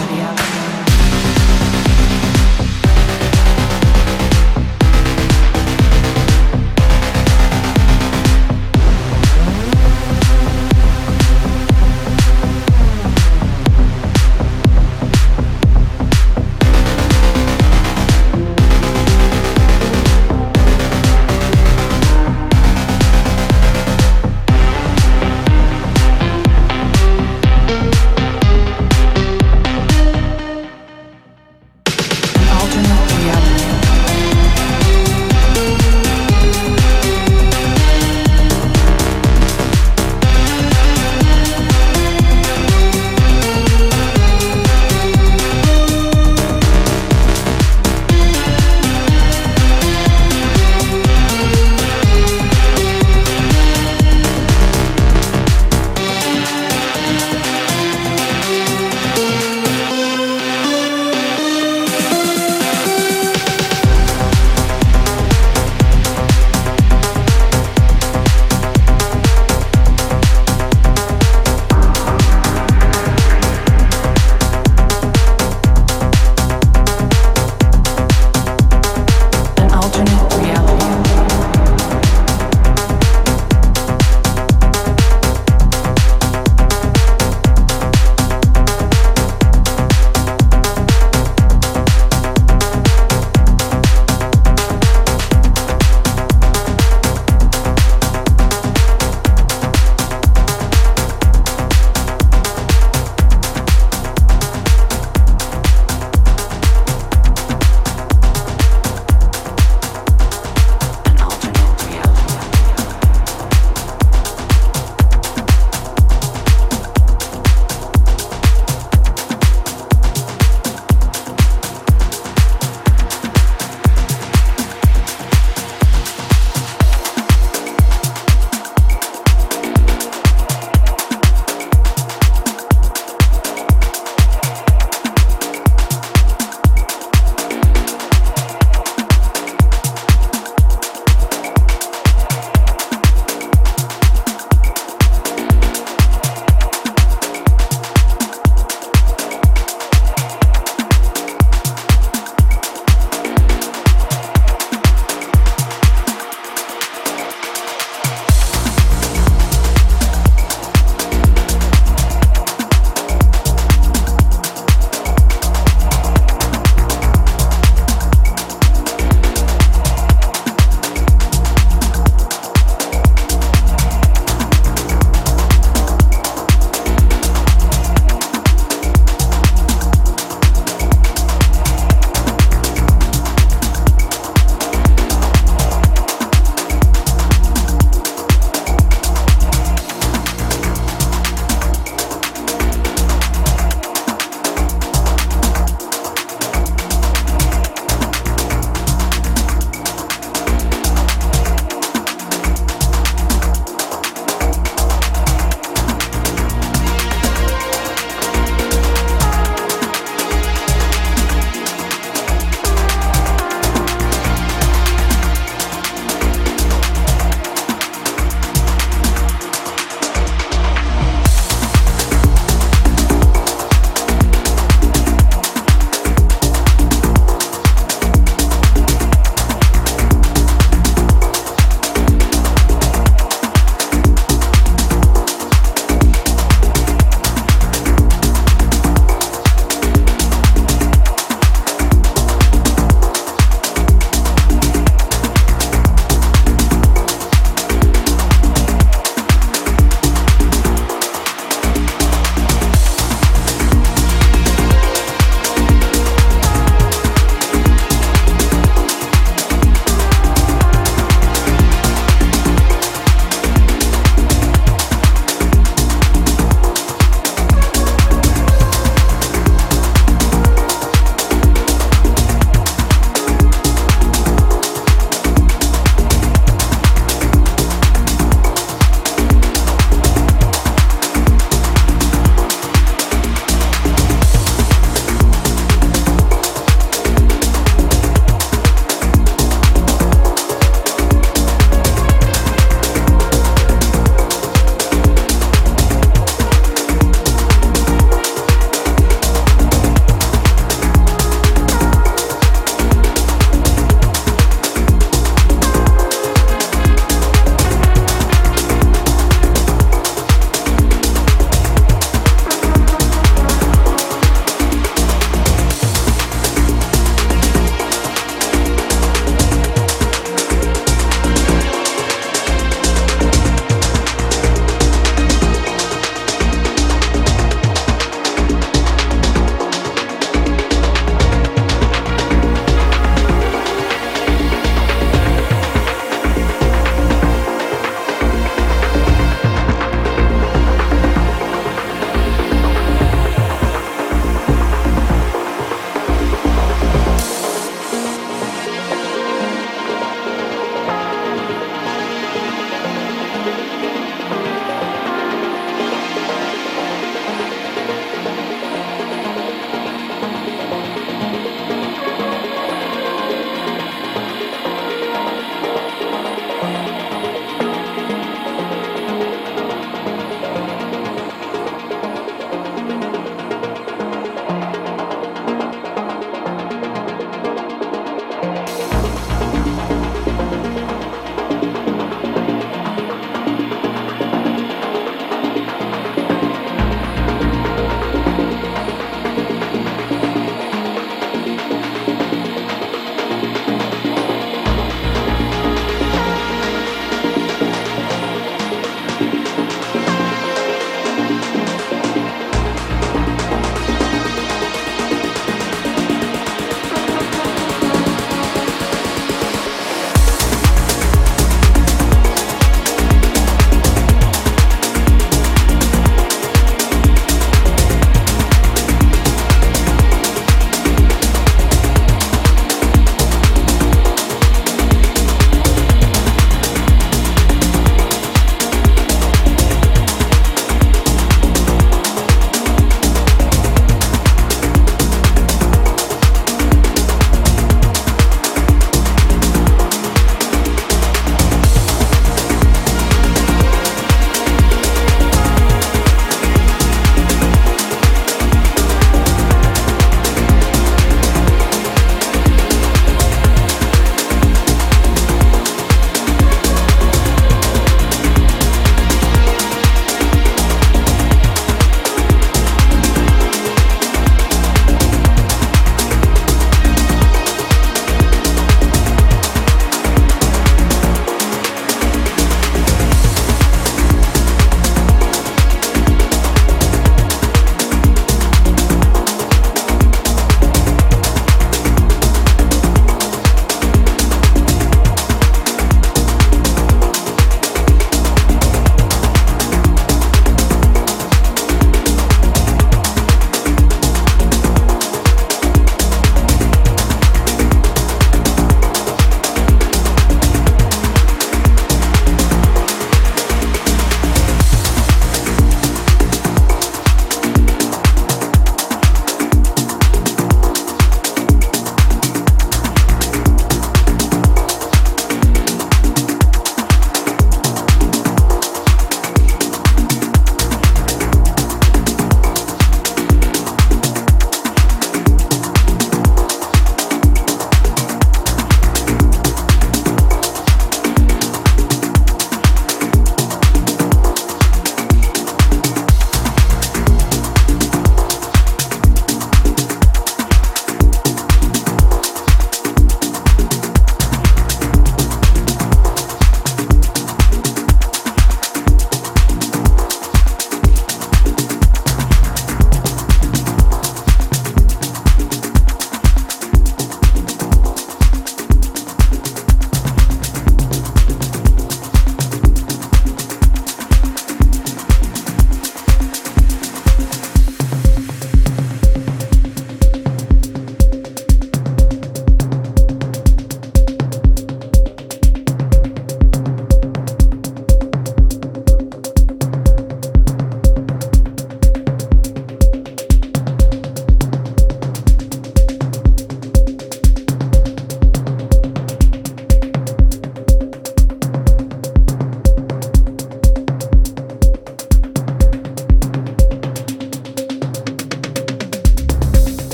body, 0.00 0.59